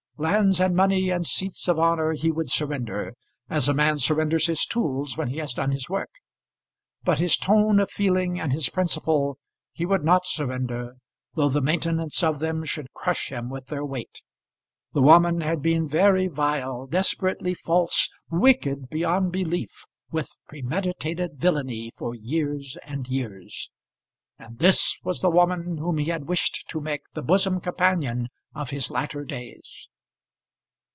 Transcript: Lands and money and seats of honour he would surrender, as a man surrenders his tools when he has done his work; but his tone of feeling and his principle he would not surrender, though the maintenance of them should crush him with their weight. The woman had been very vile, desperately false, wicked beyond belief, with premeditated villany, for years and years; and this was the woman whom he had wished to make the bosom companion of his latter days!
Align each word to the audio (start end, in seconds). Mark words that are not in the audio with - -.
Lands 0.23 0.59
and 0.61 0.75
money 0.75 1.09
and 1.09 1.25
seats 1.25 1.67
of 1.67 1.79
honour 1.79 2.13
he 2.13 2.31
would 2.31 2.47
surrender, 2.47 3.15
as 3.49 3.67
a 3.67 3.73
man 3.73 3.97
surrenders 3.97 4.45
his 4.45 4.67
tools 4.67 5.17
when 5.17 5.29
he 5.29 5.37
has 5.37 5.55
done 5.55 5.71
his 5.71 5.89
work; 5.89 6.11
but 7.03 7.17
his 7.17 7.35
tone 7.35 7.79
of 7.79 7.89
feeling 7.89 8.39
and 8.39 8.53
his 8.53 8.69
principle 8.69 9.39
he 9.73 9.83
would 9.83 10.03
not 10.03 10.27
surrender, 10.27 10.97
though 11.33 11.49
the 11.49 11.59
maintenance 11.59 12.21
of 12.21 12.37
them 12.37 12.63
should 12.63 12.93
crush 12.93 13.31
him 13.31 13.49
with 13.49 13.65
their 13.65 13.83
weight. 13.83 14.21
The 14.93 15.01
woman 15.01 15.41
had 15.41 15.59
been 15.63 15.89
very 15.89 16.27
vile, 16.27 16.85
desperately 16.85 17.55
false, 17.55 18.07
wicked 18.29 18.89
beyond 18.91 19.31
belief, 19.31 19.71
with 20.11 20.29
premeditated 20.47 21.39
villany, 21.39 21.93
for 21.97 22.13
years 22.13 22.77
and 22.83 23.07
years; 23.07 23.71
and 24.37 24.59
this 24.59 24.99
was 25.03 25.21
the 25.21 25.31
woman 25.31 25.77
whom 25.79 25.97
he 25.97 26.11
had 26.11 26.27
wished 26.27 26.65
to 26.69 26.79
make 26.79 27.01
the 27.15 27.23
bosom 27.23 27.59
companion 27.59 28.27
of 28.53 28.69
his 28.69 28.91
latter 28.91 29.25
days! 29.25 29.87